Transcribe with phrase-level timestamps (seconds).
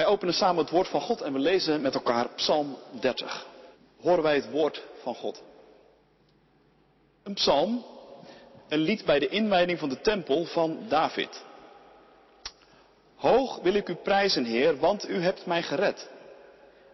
[0.00, 3.46] Wij openen samen het woord van God en we lezen met elkaar Psalm 30.
[4.00, 5.42] Horen wij het woord van God.
[7.22, 7.84] Een psalm,
[8.68, 11.44] een lied bij de inwijding van de tempel van David.
[13.14, 16.08] Hoog wil ik u prijzen, Heer, want u hebt mij gered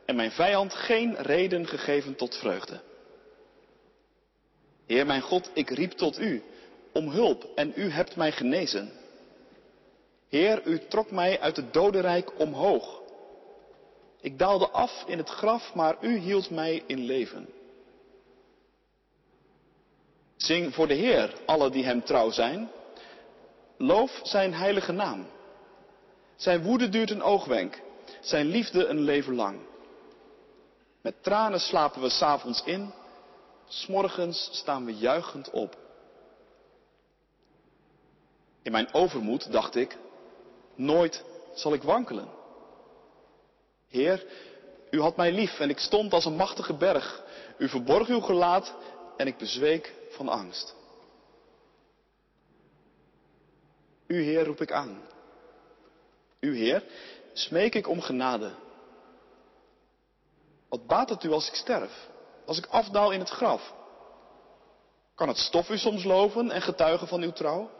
[0.04, 2.80] en mijn vijand geen reden gegeven tot vreugde.
[4.86, 6.42] Heer mijn God, ik riep tot u
[6.92, 8.92] om hulp en u hebt mij genezen.
[10.28, 13.02] Heer, u trok mij uit het dodenrijk omhoog.
[14.20, 17.48] Ik daalde af in het graf, maar u hield mij in leven.
[20.36, 22.70] Zing voor de Heer, alle die hem trouw zijn.
[23.76, 25.26] Loof zijn heilige naam.
[26.36, 27.82] Zijn woede duurt een oogwenk,
[28.20, 29.60] zijn liefde een leven lang.
[31.00, 32.92] Met tranen slapen we s'avonds in,
[33.68, 35.76] s'morgens staan we juichend op.
[38.62, 39.96] In mijn overmoed dacht ik,
[40.76, 42.28] nooit zal ik wankelen.
[43.88, 44.26] Heer,
[44.90, 47.22] u had mij lief en ik stond als een machtige berg.
[47.58, 48.74] U verborg uw gelaat
[49.16, 50.74] en ik bezweek van angst.
[54.06, 55.02] U Heer roep ik aan.
[56.40, 56.84] U Heer,
[57.32, 58.50] smeek ik om genade.
[60.68, 62.08] Wat baat het u als ik sterf,
[62.44, 63.74] als ik afdaal in het graf?
[65.14, 67.70] Kan het stof u soms loven en getuigen van uw trouw?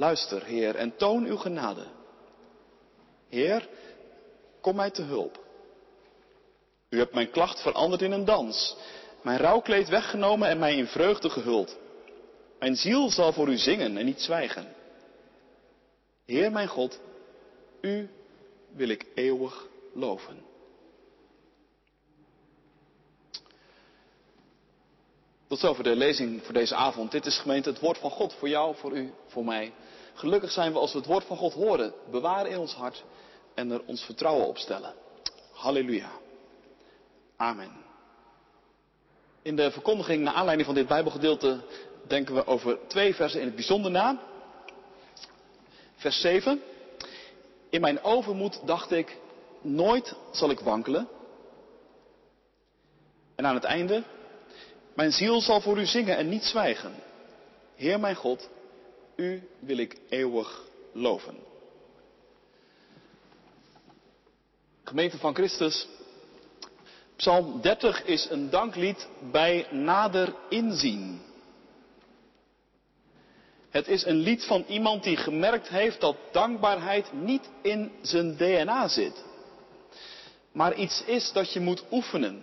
[0.00, 1.86] Luister, Heer, en toon uw genade.
[3.28, 3.68] Heer,
[4.60, 5.44] kom mij te hulp.
[6.88, 8.76] U hebt mijn klacht veranderd in een dans,
[9.22, 11.78] mijn rouwkleed weggenomen en mij in vreugde gehuld.
[12.58, 14.74] Mijn ziel zal voor u zingen en niet zwijgen.
[16.26, 17.00] Heer mijn God,
[17.80, 18.10] u
[18.72, 20.42] wil ik eeuwig loven.
[25.48, 27.10] Tot zover de lezing voor deze avond.
[27.10, 29.72] Dit is gemeente het woord van God voor jou, voor u, voor mij.
[30.20, 33.04] Gelukkig zijn we als we het woord van God horen, bewaren in ons hart
[33.54, 34.94] en er ons vertrouwen op stellen.
[35.52, 36.10] Halleluja.
[37.36, 37.70] Amen.
[39.42, 41.60] In de verkondiging naar aanleiding van dit Bijbelgedeelte
[42.06, 44.20] denken we over twee versen in het bijzonder na.
[45.96, 46.62] Vers 7.
[47.70, 49.16] In mijn overmoed dacht ik,
[49.60, 51.08] nooit zal ik wankelen.
[53.34, 54.02] En aan het einde,
[54.94, 56.94] mijn ziel zal voor u zingen en niet zwijgen.
[57.74, 58.48] Heer mijn God,
[59.20, 61.36] u wil ik eeuwig loven.
[64.84, 65.88] Gemeente van Christus,
[67.16, 71.20] Psalm 30 is een danklied bij nader inzien.
[73.70, 78.88] Het is een lied van iemand die gemerkt heeft dat dankbaarheid niet in zijn DNA
[78.88, 79.24] zit,
[80.52, 82.42] maar iets is dat je moet oefenen.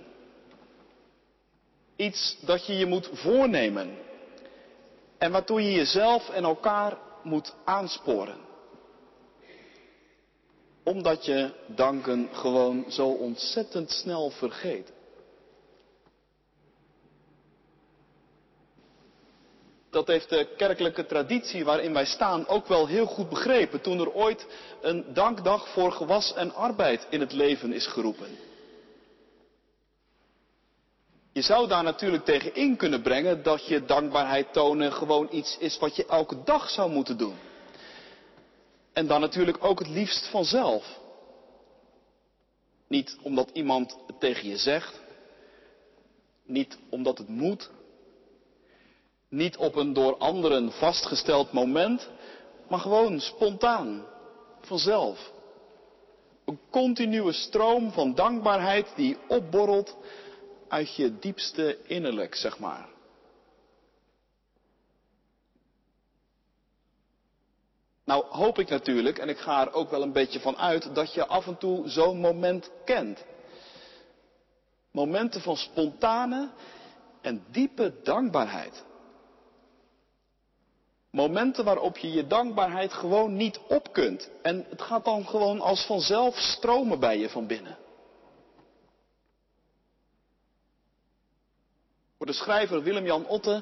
[1.96, 4.07] Iets dat je je moet voornemen.
[5.18, 8.38] En waartoe je jezelf en elkaar moet aansporen.
[10.84, 14.92] Omdat je danken gewoon zo ontzettend snel vergeet.
[19.90, 24.14] Dat heeft de kerkelijke traditie waarin wij staan ook wel heel goed begrepen toen er
[24.14, 24.48] ooit
[24.82, 28.38] een dankdag voor gewas en arbeid in het leven is geroepen.
[31.38, 35.78] Je zou daar natuurlijk tegen in kunnen brengen dat je dankbaarheid tonen gewoon iets is
[35.78, 37.36] wat je elke dag zou moeten doen.
[38.94, 41.00] En dan natuurlijk ook het liefst vanzelf.
[42.88, 45.02] Niet omdat iemand het tegen je zegt.
[46.46, 47.70] Niet omdat het moet.
[49.30, 52.10] Niet op een door anderen vastgesteld moment.
[52.68, 54.06] Maar gewoon spontaan.
[54.62, 55.32] Vanzelf.
[56.46, 59.98] Een continue stroom van dankbaarheid die opborrelt
[60.68, 62.88] uit je diepste innerlijk, zeg maar.
[68.08, 71.14] Nou hoop ik natuurlijk, en ik ga er ook wel een beetje van uit, dat
[71.14, 73.26] je af en toe zo'n moment kent.
[74.92, 76.50] Momenten van spontane
[77.22, 78.84] en diepe dankbaarheid.
[81.12, 84.30] Momenten waarop je je dankbaarheid gewoon niet op kunt.
[84.42, 87.78] En het gaat dan gewoon als vanzelf stromen bij je van binnen.
[92.28, 93.62] Voor de schrijver Willem-Jan Otte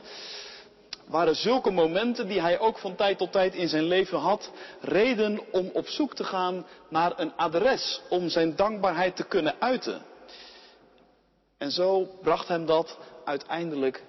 [1.08, 4.52] waren zulke momenten die hij ook van tijd tot tijd in zijn leven had,
[4.82, 10.02] reden om op zoek te gaan naar een adres om zijn dankbaarheid te kunnen uiten.
[11.58, 14.04] En zo bracht hem dat uiteindelijk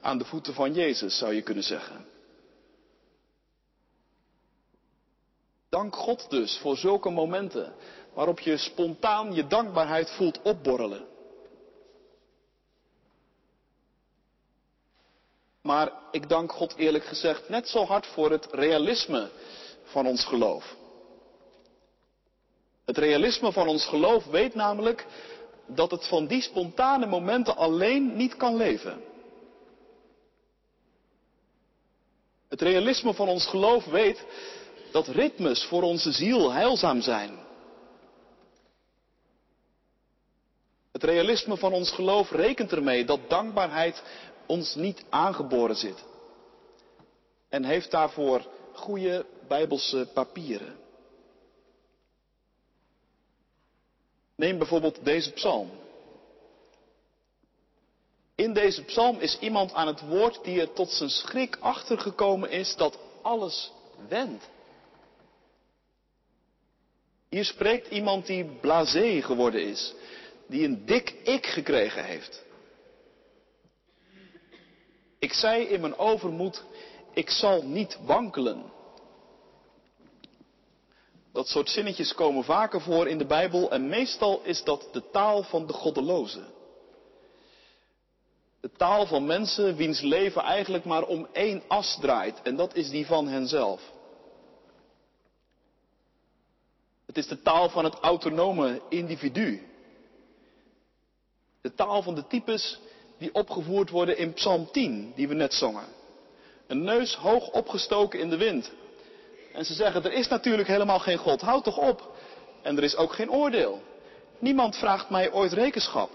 [0.00, 2.06] aan de voeten van Jezus, zou je kunnen zeggen.
[5.68, 7.74] Dank God dus voor zulke momenten
[8.14, 11.09] waarop je spontaan je dankbaarheid voelt opborrelen.
[15.70, 19.30] Maar ik dank God eerlijk gezegd net zo hard voor het realisme
[19.84, 20.76] van ons geloof.
[22.84, 25.06] Het realisme van ons geloof weet namelijk
[25.66, 29.02] dat het van die spontane momenten alleen niet kan leven.
[32.48, 34.24] Het realisme van ons geloof weet
[34.92, 37.38] dat ritmes voor onze ziel heilzaam zijn.
[40.92, 44.02] Het realisme van ons geloof rekent ermee dat dankbaarheid
[44.50, 46.04] ons niet aangeboren zit.
[47.48, 50.76] En heeft daarvoor goede bijbelse papieren.
[54.36, 55.70] Neem bijvoorbeeld deze psalm.
[58.34, 62.76] In deze psalm is iemand aan het woord die er tot zijn schrik achtergekomen is
[62.76, 63.72] dat alles
[64.08, 64.48] wendt.
[67.28, 69.94] Hier spreekt iemand die blasé geworden is,
[70.46, 72.48] die een dik ik gekregen heeft.
[75.20, 76.64] Ik zei in mijn overmoed,
[77.12, 78.72] ik zal niet wankelen.
[81.32, 85.42] Dat soort zinnetjes komen vaker voor in de Bijbel en meestal is dat de taal
[85.42, 86.46] van de goddelozen.
[88.60, 92.90] De taal van mensen wiens leven eigenlijk maar om één as draait en dat is
[92.90, 93.92] die van henzelf.
[97.06, 99.68] Het is de taal van het autonome individu.
[101.60, 102.80] De taal van de types
[103.20, 105.84] die opgevoerd worden in Psalm 10, die we net zongen.
[106.66, 108.72] Een neus hoog opgestoken in de wind.
[109.52, 112.16] En ze zeggen, er is natuurlijk helemaal geen God, houd toch op.
[112.62, 113.82] En er is ook geen oordeel.
[114.38, 116.10] Niemand vraagt mij ooit rekenschap.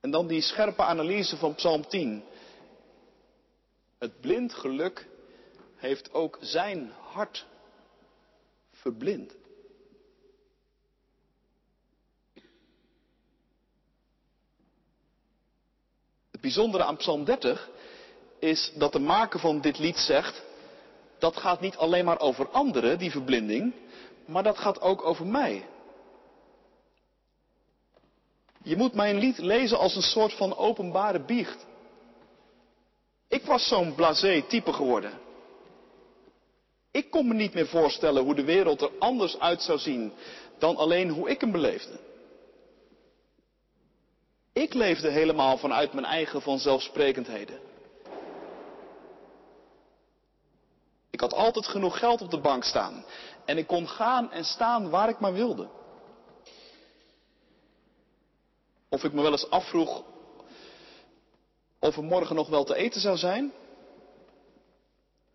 [0.00, 2.24] En dan die scherpe analyse van Psalm 10.
[3.98, 5.08] Het blind geluk
[5.76, 7.46] heeft ook zijn hart
[8.72, 9.36] verblind.
[16.38, 17.68] Het bijzondere aan Psalm 30
[18.38, 20.42] is dat de maker van dit lied zegt,
[21.18, 23.74] dat gaat niet alleen maar over anderen, die verblinding,
[24.26, 25.64] maar dat gaat ook over mij.
[28.62, 31.66] Je moet mijn lied lezen als een soort van openbare biecht.
[33.28, 35.12] Ik was zo'n blasé type geworden.
[36.90, 40.12] Ik kon me niet meer voorstellen hoe de wereld er anders uit zou zien
[40.58, 42.07] dan alleen hoe ik hem beleefde.
[44.58, 47.60] Ik leefde helemaal vanuit mijn eigen vanzelfsprekendheden.
[51.10, 53.04] Ik had altijd genoeg geld op de bank staan.
[53.44, 55.68] En ik kon gaan en staan waar ik maar wilde.
[58.88, 60.02] Of ik me wel eens afvroeg
[61.78, 63.52] of er morgen nog wel te eten zou zijn.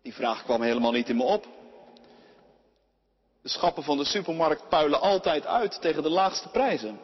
[0.02, 1.46] Die vraag kwam helemaal niet in me op.
[3.42, 7.00] De schappen van de supermarkt puilen altijd uit tegen de laagste prijzen.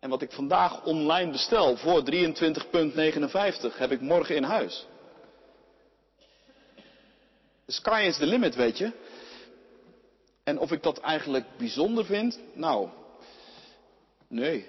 [0.00, 4.86] En wat ik vandaag online bestel voor 23,59 heb ik morgen in huis.
[7.64, 8.92] The sky is the limit, weet je.
[10.44, 12.38] En of ik dat eigenlijk bijzonder vind?
[12.52, 12.88] Nou,
[14.28, 14.68] nee.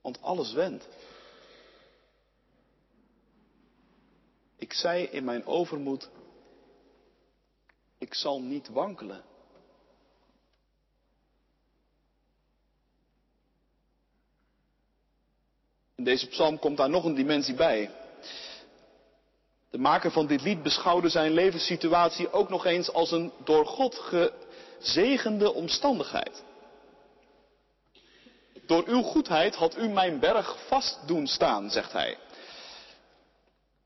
[0.00, 0.88] Want alles wendt.
[4.56, 6.10] Ik zei in mijn overmoed,
[7.98, 9.24] ik zal niet wankelen.
[15.96, 17.90] In deze psalm komt daar nog een dimensie bij.
[19.70, 24.02] De maker van dit lied beschouwde zijn levenssituatie ook nog eens als een door God
[24.78, 26.42] gezegende omstandigheid.
[28.66, 32.16] Door uw goedheid had u mijn berg vast doen staan, zegt hij.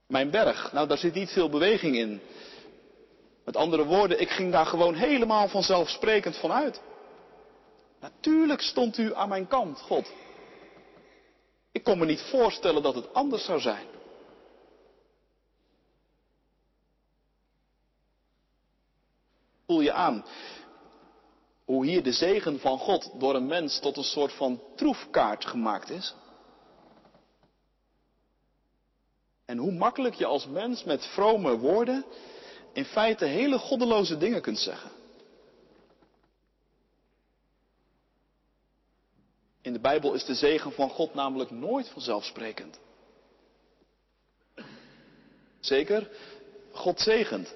[0.07, 2.21] Mijn berg, nou daar zit niet veel beweging in.
[3.45, 6.81] Met andere woorden, ik ging daar gewoon helemaal vanzelfsprekend van uit.
[8.01, 10.13] Natuurlijk stond u aan mijn kant, God.
[11.73, 13.87] Ik kon me niet voorstellen dat het anders zou zijn.
[19.67, 20.25] Voel je aan
[21.65, 25.91] hoe hier de zegen van God door een mens tot een soort van troefkaart gemaakt
[25.91, 26.15] is?
[29.45, 32.05] En hoe makkelijk je als mens met vrome woorden
[32.73, 34.91] in feite hele goddeloze dingen kunt zeggen.
[39.71, 42.79] In de Bijbel is de zegen van God namelijk nooit vanzelfsprekend.
[45.61, 46.11] Zeker,
[46.73, 47.55] God zegent.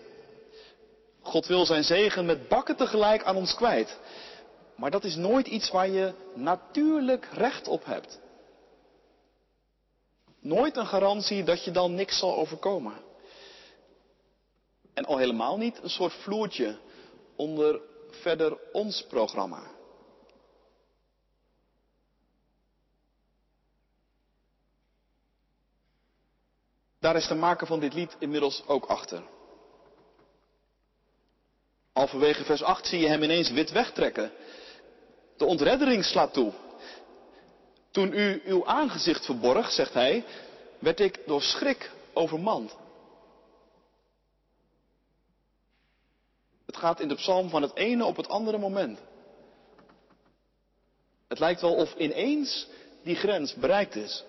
[1.21, 3.99] God wil zijn zegen met bakken tegelijk aan ons kwijt.
[4.77, 8.21] Maar dat is nooit iets waar je natuurlijk recht op hebt.
[10.41, 12.95] Nooit een garantie dat je dan niks zal overkomen.
[14.93, 16.79] En al helemaal niet een soort vloertje
[17.37, 17.81] onder
[18.11, 19.74] verder ons programma.
[27.05, 29.23] Daar is de maker van dit lied inmiddels ook achter.
[31.93, 34.33] Halverwege vers 8 zie je hem ineens wit wegtrekken.
[35.37, 36.53] De ontreddering slaat toe.
[37.91, 40.25] Toen u uw aangezicht verborg, zegt hij,
[40.79, 42.77] werd ik door schrik overmand.
[46.67, 48.99] Het gaat in de psalm van het ene op het andere moment.
[51.29, 52.69] Het lijkt wel of ineens
[53.03, 54.25] die grens bereikt is.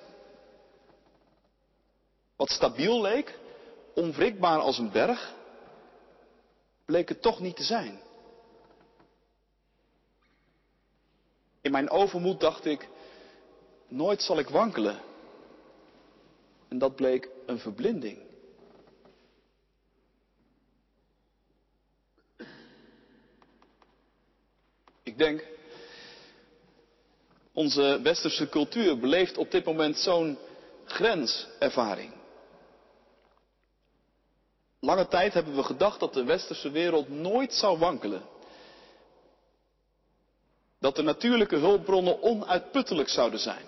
[2.35, 3.39] Wat stabiel leek,
[3.93, 5.33] onwrikbaar als een berg,
[6.85, 7.99] bleek het toch niet te zijn.
[11.61, 12.87] In mijn overmoed dacht ik,
[13.87, 15.01] nooit zal ik wankelen.
[16.67, 18.17] En dat bleek een verblinding.
[25.03, 25.47] Ik denk,
[27.53, 30.37] onze westerse cultuur beleeft op dit moment zo'n
[30.85, 32.13] grenservaring.
[34.85, 38.23] Lange tijd hebben we gedacht dat de westerse wereld nooit zou wankelen.
[40.79, 43.65] Dat de natuurlijke hulpbronnen onuitputtelijk zouden zijn.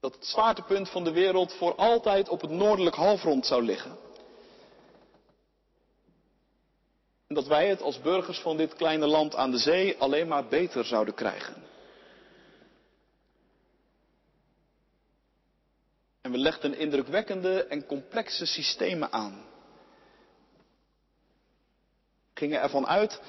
[0.00, 3.98] Dat het zwaartepunt van de wereld voor altijd op het noordelijk halfrond zou liggen.
[7.26, 10.46] En dat wij het als burgers van dit kleine land aan de zee alleen maar
[10.46, 11.54] beter zouden krijgen.
[16.28, 19.44] En we legden indrukwekkende en complexe systemen aan.
[22.34, 23.20] Gingen ervan uit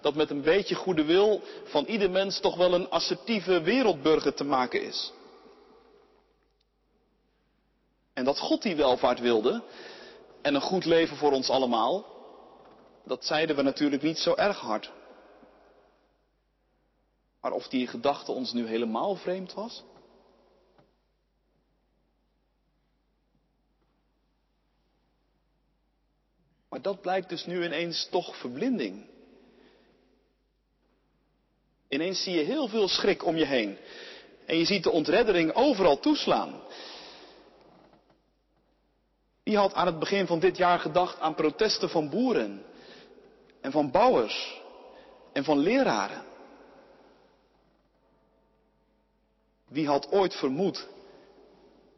[0.00, 4.44] dat met een beetje goede wil van ieder mens toch wel een assertieve wereldburger te
[4.44, 5.12] maken is.
[8.12, 9.62] En dat God die welvaart wilde
[10.42, 12.06] en een goed leven voor ons allemaal,
[13.04, 14.90] dat zeiden we natuurlijk niet zo erg hard.
[17.40, 19.82] Maar of die gedachte ons nu helemaal vreemd was?
[26.78, 29.06] Maar dat blijkt dus nu ineens toch verblinding.
[31.88, 33.78] Ineens zie je heel veel schrik om je heen.
[34.46, 36.60] En je ziet de ontreddering overal toeslaan.
[39.42, 42.64] Wie had aan het begin van dit jaar gedacht aan protesten van boeren
[43.60, 44.60] en van bouwers
[45.32, 46.24] en van leraren?
[49.68, 50.88] Wie had ooit vermoed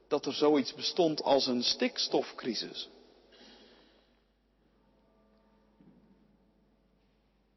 [0.08, 2.88] dat er zoiets bestond als een stikstofcrisis?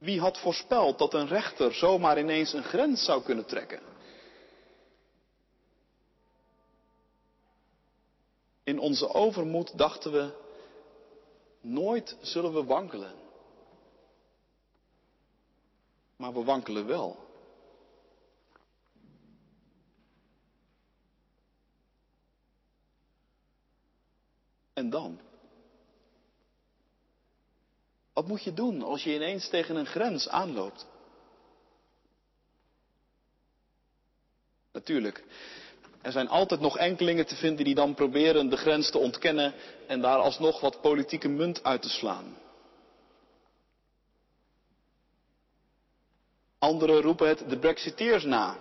[0.03, 3.81] Wie had voorspeld dat een rechter zomaar ineens een grens zou kunnen trekken?
[8.63, 10.33] In onze overmoed dachten we,
[11.62, 13.15] nooit zullen we wankelen.
[16.15, 17.17] Maar we wankelen wel.
[24.74, 25.23] En dan?
[28.13, 30.86] Wat moet je doen als je ineens tegen een grens aanloopt?
[34.72, 35.24] Natuurlijk,
[36.01, 39.53] er zijn altijd nog enkelingen te vinden die dan proberen de grens te ontkennen
[39.88, 42.38] en daar alsnog wat politieke munt uit te slaan.
[46.60, 48.58] Anderen roepen het de Brexiteers na.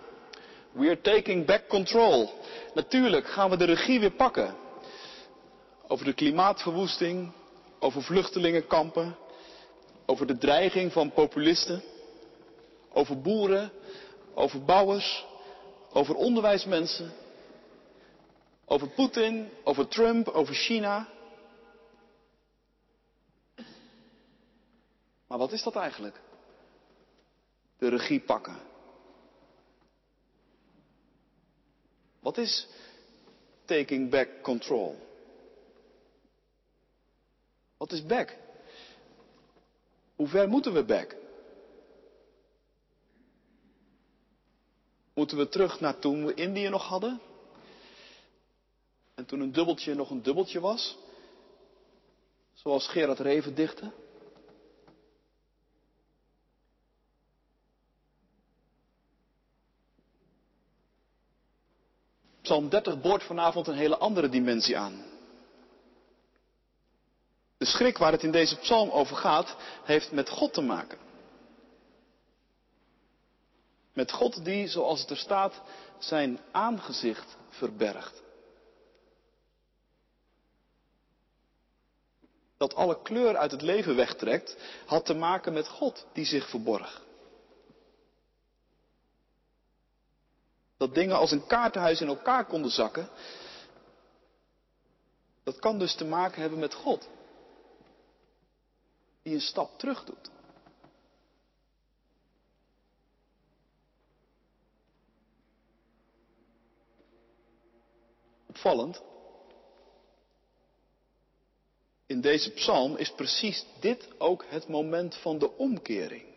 [0.71, 2.29] We are taking back control.
[2.73, 4.55] Natuurlijk gaan we de regie weer pakken.
[5.87, 7.31] Over de klimaatverwoesting,
[7.79, 9.15] over vluchtelingenkampen,
[10.05, 11.83] over de dreiging van populisten,
[12.91, 13.71] over boeren,
[14.33, 15.25] over bouwers,
[15.93, 17.11] over onderwijsmensen,
[18.65, 21.09] over Poetin, over Trump, over China.
[25.27, 26.19] Maar wat is dat eigenlijk?
[27.77, 28.57] De regie pakken.
[32.19, 32.67] Wat is
[33.65, 34.95] taking back control?
[37.77, 38.37] Wat is back?
[40.15, 41.15] Hoe ver moeten we back?
[45.13, 47.21] Moeten we terug naar toen we Indië nog hadden?
[49.15, 50.97] En toen een dubbeltje nog een dubbeltje was?
[52.53, 53.91] Zoals Gerard Reven dichtte?
[62.41, 65.12] Psalm 30 boort vanavond een hele andere dimensie aan.
[67.73, 70.97] Schrik waar het in deze psalm over gaat, heeft met God te maken.
[73.93, 75.61] Met God die, zoals het er staat,
[75.99, 78.21] zijn aangezicht verbergt.
[82.57, 87.01] Dat alle kleur uit het leven wegtrekt, had te maken met God die zich verborg.
[90.77, 93.09] Dat dingen als een kaartenhuis in elkaar konden zakken,
[95.43, 97.09] dat kan dus te maken hebben met God.
[99.23, 100.31] Die een stap terug doet.
[108.47, 109.01] Opvallend.
[112.05, 116.31] In deze psalm is precies dit ook het moment van de omkering.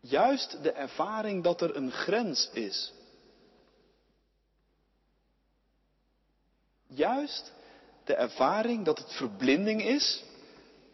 [0.00, 2.92] Juist de ervaring dat er een grens is.
[6.86, 7.52] Juist
[8.10, 10.22] de ervaring dat het verblinding is.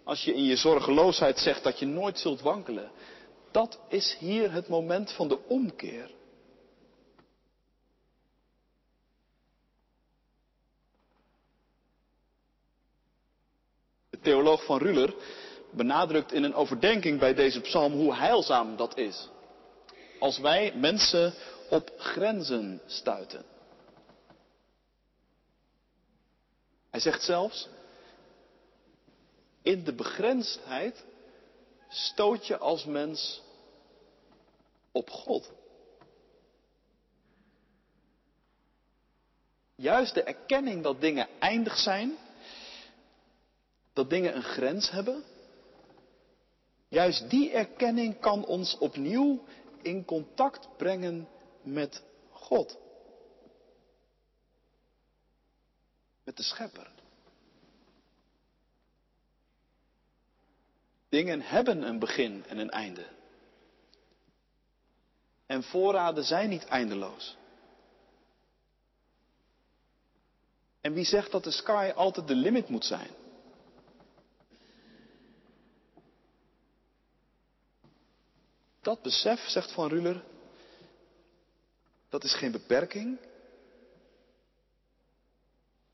[0.04, 2.90] Als je in je zorgeloosheid zegt dat je nooit zult wankelen.
[3.50, 6.10] Dat is hier het moment van de omkeer.
[14.10, 15.14] De theoloog van Ruller
[15.70, 19.28] benadrukt in een overdenking bij deze psalm hoe heilzaam dat is.
[20.18, 21.34] Als wij mensen
[21.70, 23.55] op grenzen stuiten.
[26.96, 27.68] Hij zegt zelfs,
[29.62, 31.04] in de begrensdheid
[31.88, 33.42] stoot je als mens
[34.92, 35.52] op God.
[39.74, 42.16] Juist de erkenning dat dingen eindig zijn,
[43.92, 45.24] dat dingen een grens hebben,
[46.88, 49.44] juist die erkenning kan ons opnieuw
[49.82, 51.28] in contact brengen
[51.62, 52.78] met God.
[56.26, 56.90] Met de schepper.
[61.08, 63.06] Dingen hebben een begin en een einde.
[65.46, 67.36] En voorraden zijn niet eindeloos.
[70.80, 73.10] En wie zegt dat de sky altijd de limit moet zijn?
[78.80, 80.24] Dat besef, zegt Van Ruler,
[82.08, 83.18] dat is geen beperking,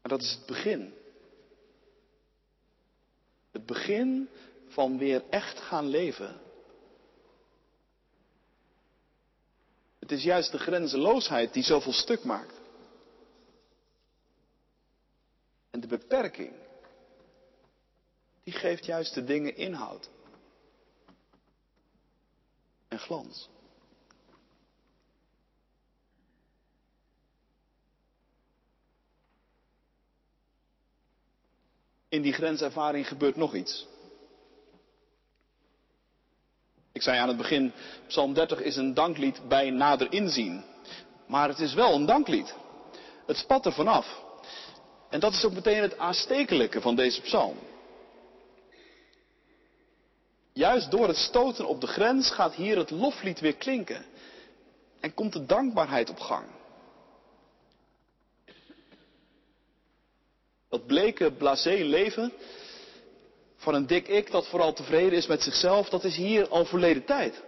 [0.02, 0.94] maar dat is het begin.
[3.50, 4.28] Het begin
[4.68, 6.40] van weer echt gaan leven.
[9.98, 12.61] Het is juist de grenzeloosheid die zoveel stuk maakt.
[15.70, 16.53] En de beperking,
[18.44, 20.11] die geeft juist de dingen inhoud
[22.88, 23.48] en glans.
[32.12, 33.87] In die grenservaring gebeurt nog iets.
[36.92, 37.72] Ik zei aan het begin,
[38.07, 40.64] Psalm 30 is een danklied bij nader inzien.
[41.27, 42.55] Maar het is wel een danklied.
[43.27, 44.22] Het spat er vanaf.
[45.11, 47.57] En dat is ook meteen het aanstekelijke van deze psalm.
[50.53, 54.05] Juist door het stoten op de grens gaat hier het loflied weer klinken.
[55.01, 56.46] En komt de dankbaarheid op gang.
[60.72, 62.32] Dat bleke, blasé leven
[63.56, 67.04] van een dik ik dat vooral tevreden is met zichzelf, dat is hier al verleden
[67.04, 67.42] tijd.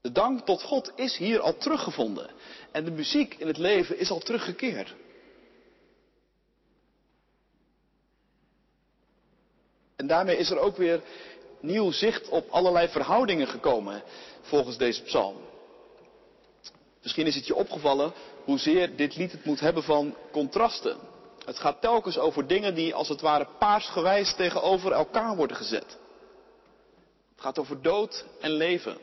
[0.00, 2.30] De dank tot God is hier al teruggevonden.
[2.72, 4.94] En de muziek in het leven is al teruggekeerd.
[9.96, 11.02] En daarmee is er ook weer
[11.60, 14.02] nieuw zicht op allerlei verhoudingen gekomen
[14.40, 15.36] volgens deze psalm.
[17.04, 18.12] Misschien is het je opgevallen
[18.44, 20.96] hoezeer dit lied het moet hebben van contrasten.
[21.44, 25.98] Het gaat telkens over dingen die als het ware paarsgewijs tegenover elkaar worden gezet.
[27.32, 28.98] Het gaat over dood en leven.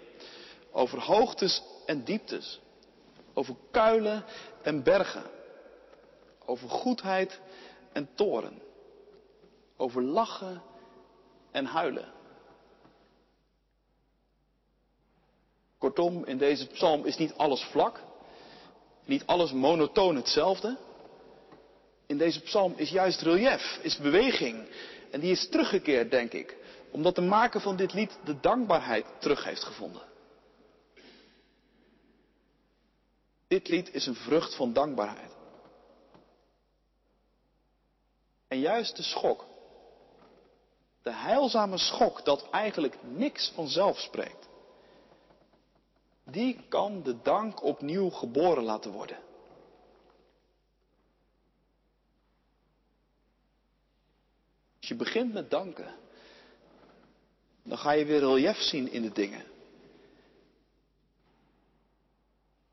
[0.72, 2.60] Over hoogtes en dieptes.
[3.34, 4.26] Over kuilen
[4.62, 5.24] en bergen.
[6.46, 7.40] Over goedheid
[7.94, 8.62] en toren.
[9.78, 10.62] Over lachen
[11.52, 12.20] en huilen.
[15.82, 18.00] Kortom, in deze psalm is niet alles vlak,
[19.06, 20.78] niet alles monotoon hetzelfde.
[22.06, 24.68] In deze psalm is juist relief, is beweging.
[25.12, 26.58] En die is teruggekeerd, denk ik.
[26.92, 30.02] Omdat de maker van dit lied de dankbaarheid terug heeft gevonden.
[33.48, 35.32] Dit lied is een vrucht van dankbaarheid.
[38.48, 39.46] En juist de schok,
[41.04, 44.50] de heilzame schok dat eigenlijk niks vanzelf spreekt,
[46.24, 49.18] die kan de dank opnieuw geboren laten worden.
[54.80, 55.96] Als je begint met danken,
[57.64, 59.46] dan ga je weer relief zien in de dingen.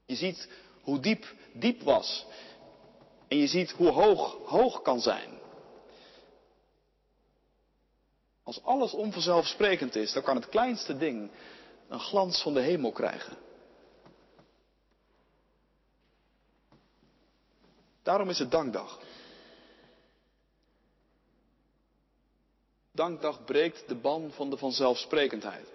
[0.06, 0.48] Je ziet
[0.82, 2.26] hoe diep diep was.
[3.28, 5.38] En je ziet hoe hoog hoog kan zijn.
[8.42, 11.30] Als alles onvanzelfsprekend is, dan kan het kleinste ding
[11.88, 13.36] een glans van de hemel krijgen.
[18.02, 19.00] Daarom is het dankdag.
[22.98, 25.66] dankdag breekt de ban van de vanzelfsprekendheid.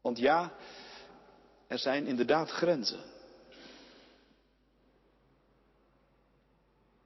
[0.00, 0.52] Want ja,
[1.66, 3.04] er zijn inderdaad grenzen.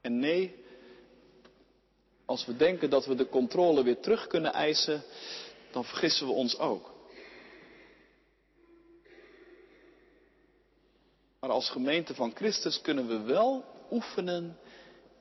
[0.01, 0.60] En nee,
[2.31, 5.03] als we denken dat we de controle weer terug kunnen eisen,
[5.71, 6.95] dan vergissen we ons ook.
[11.41, 14.59] Maar als gemeente van Christus kunnen we wel oefenen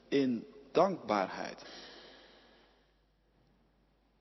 [0.08, 1.64] in dankbaarheid.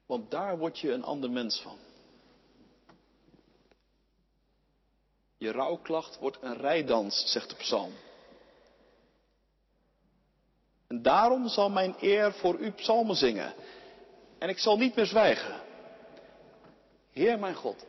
[0.07, 1.79] Want daar word je een ander mens van.
[5.38, 7.92] Je rouwklacht wordt een rijdans, zegt de psalm.
[10.88, 13.55] En daarom zal mijn eer voor u psalmen zingen.
[14.38, 15.61] En ik zal niet meer zwijgen.
[17.12, 17.87] Heer mijn God,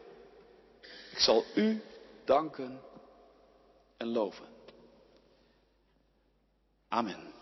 [1.11, 1.81] ik zal u
[2.25, 2.81] danken
[3.97, 4.45] en loven.
[6.87, 7.38] Amen.